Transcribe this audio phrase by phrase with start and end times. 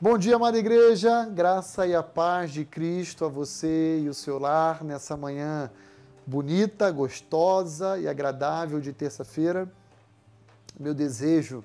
[0.00, 4.38] Bom dia, amada igreja, graça e a paz de Cristo a você e o seu
[4.38, 5.72] lar nessa manhã
[6.24, 9.68] bonita, gostosa e agradável de terça-feira.
[10.78, 11.64] Meu desejo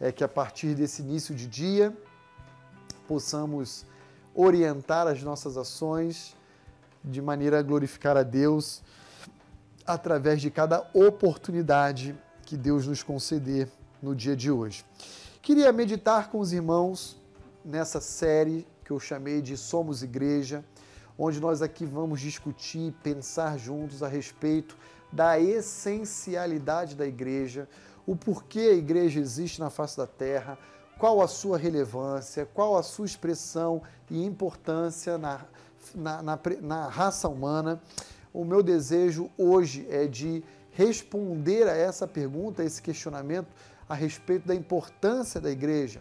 [0.00, 1.92] é que a partir desse início de dia
[3.08, 3.84] possamos
[4.32, 6.36] orientar as nossas ações
[7.02, 8.80] de maneira a glorificar a Deus
[9.84, 12.14] através de cada oportunidade
[12.46, 13.68] que Deus nos conceder
[14.00, 14.84] no dia de hoje.
[15.42, 17.20] Queria meditar com os irmãos
[17.64, 20.64] nessa série que eu chamei de Somos Igreja,
[21.18, 24.76] onde nós aqui vamos discutir, pensar juntos a respeito
[25.12, 27.68] da essencialidade da igreja,
[28.06, 30.58] o porquê a igreja existe na face da terra,
[30.98, 35.44] qual a sua relevância, qual a sua expressão e importância na,
[35.94, 37.80] na, na, na raça humana.
[38.32, 43.48] O meu desejo hoje é de responder a essa pergunta, a esse questionamento
[43.88, 46.00] a respeito da importância da igreja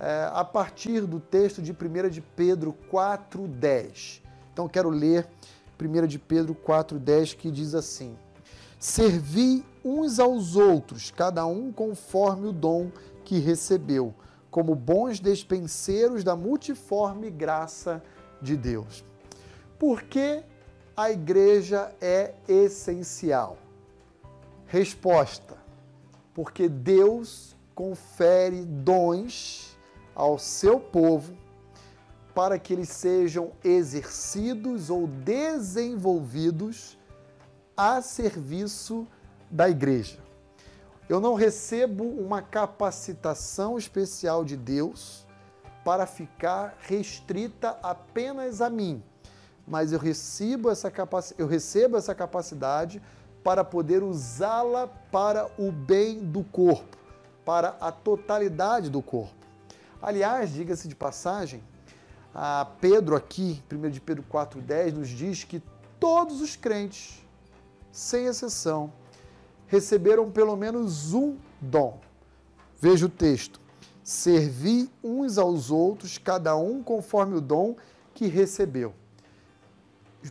[0.00, 4.22] é, a partir do texto de 1 de Pedro 4,10.
[4.50, 5.28] Então quero ler
[5.78, 8.16] 1 de Pedro 4,10 que diz assim:
[8.78, 12.90] Servi uns aos outros, cada um conforme o dom
[13.24, 14.14] que recebeu,
[14.50, 18.02] como bons despenseiros da multiforme graça
[18.40, 19.04] de Deus.
[19.78, 20.42] Por que
[20.96, 23.58] a igreja é essencial?
[24.66, 25.58] Resposta:
[26.32, 29.69] porque Deus confere dons
[30.20, 31.32] ao seu povo
[32.34, 36.98] para que eles sejam exercidos ou desenvolvidos
[37.74, 39.08] a serviço
[39.50, 40.18] da igreja.
[41.08, 45.26] Eu não recebo uma capacitação especial de Deus
[45.82, 49.02] para ficar restrita apenas a mim,
[49.66, 51.32] mas eu recebo essa, capac...
[51.38, 53.00] eu recebo essa capacidade
[53.42, 56.98] para poder usá-la para o bem do corpo,
[57.42, 59.39] para a totalidade do corpo.
[60.02, 61.62] Aliás, diga-se de passagem,
[62.34, 65.62] a Pedro aqui, 1 de Pedro 4,10, nos diz que
[65.98, 67.22] todos os crentes,
[67.92, 68.92] sem exceção,
[69.66, 72.00] receberam pelo menos um dom.
[72.80, 73.60] Veja o texto.
[74.02, 77.76] Servi uns aos outros, cada um conforme o dom
[78.14, 78.94] que recebeu.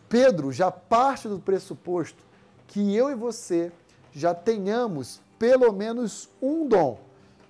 [0.07, 2.23] Pedro já parte do pressuposto
[2.67, 3.71] que eu e você
[4.11, 6.99] já tenhamos pelo menos um dom,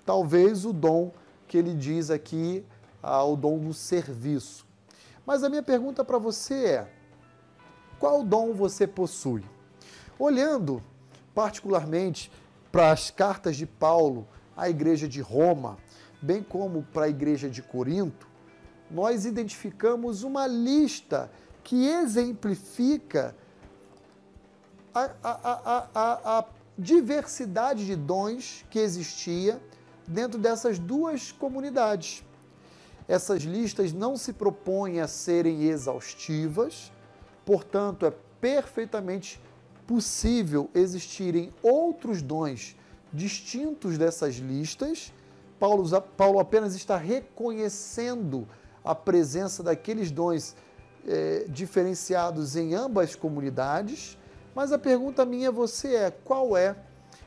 [0.05, 1.11] talvez o dom
[1.49, 2.63] que ele diz aqui
[3.01, 4.65] ao dom do serviço.
[5.25, 6.93] Mas a minha pergunta para você é:
[7.99, 9.43] qual dom você possui?
[10.17, 10.81] Olhando
[11.33, 12.31] particularmente
[12.71, 15.77] para as cartas de Paulo à igreja de Roma,
[16.21, 18.27] bem como para a igreja de Corinto,
[18.91, 21.31] nós identificamos uma lista
[21.63, 23.35] que exemplifica
[24.93, 26.45] a, a, a, a
[26.77, 29.59] diversidade de dons que existia
[30.09, 32.25] dentro dessas duas comunidades.
[33.07, 36.91] Essas listas não se propõem a serem exaustivas,
[37.45, 39.41] portanto, é perfeitamente
[39.87, 42.75] possível existirem outros dons
[43.11, 45.13] distintos dessas listas.
[45.59, 48.47] Paulo, Paulo apenas está reconhecendo
[48.83, 50.55] a presença daqueles dons
[51.07, 54.17] é, diferenciados em ambas comunidades.
[54.55, 56.75] Mas a pergunta minha a você é: qual é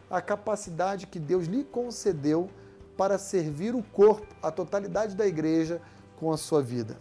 [0.09, 2.49] a capacidade que Deus lhe concedeu
[2.97, 5.81] para servir o corpo, a totalidade da igreja,
[6.17, 6.97] com a sua vida.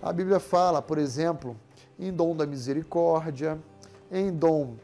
[0.00, 1.56] A Bíblia fala, por exemplo,
[1.98, 3.58] em dom da misericórdia,
[4.10, 4.76] em dom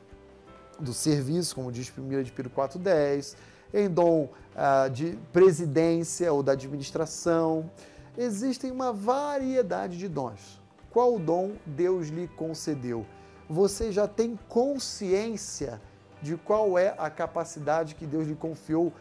[0.78, 3.36] do serviço, como diz 1 de Pedro 4,10,
[3.72, 7.70] em dom ah, de presidência ou da administração.
[8.18, 10.60] Existem uma variedade de dons.
[10.91, 13.06] Qual dom Deus lhe concedeu?
[13.48, 15.80] Você já tem consciência
[16.22, 18.92] de qual é a capacidade que Deus lhe confiou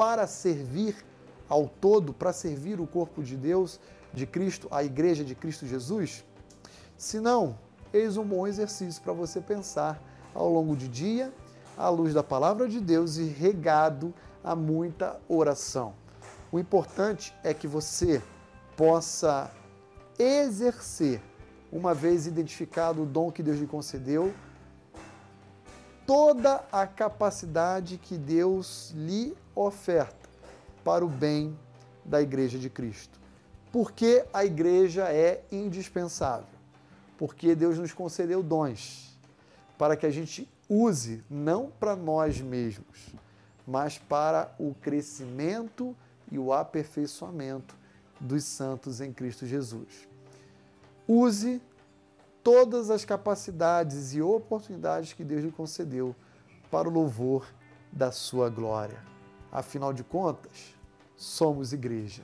[0.00, 0.96] para servir
[1.46, 3.78] ao todo, para servir o corpo de Deus,
[4.14, 6.24] de Cristo, a igreja de Cristo Jesus?
[6.96, 7.58] Se não,
[7.92, 10.02] eis um bom exercício para você pensar
[10.34, 11.30] ao longo do dia,
[11.76, 15.92] à luz da palavra de Deus e regado a muita oração.
[16.50, 18.22] O importante é que você
[18.78, 19.50] possa
[20.18, 21.20] exercer,
[21.70, 24.32] uma vez identificado o dom que Deus lhe concedeu,
[26.10, 30.28] toda a capacidade que Deus lhe oferta
[30.82, 31.56] para o bem
[32.04, 33.20] da Igreja de Cristo.
[33.70, 36.48] Porque a igreja é indispensável?
[37.16, 39.16] Porque Deus nos concedeu dons
[39.78, 43.14] para que a gente use não para nós mesmos,
[43.64, 45.94] mas para o crescimento
[46.28, 47.76] e o aperfeiçoamento
[48.18, 50.08] dos santos em Cristo Jesus.
[51.06, 51.62] Use
[52.42, 56.14] todas as capacidades e oportunidades que Deus lhe concedeu
[56.70, 57.46] para o louvor
[57.92, 59.02] da sua glória.
[59.52, 60.74] Afinal de contas,
[61.16, 62.22] somos igreja.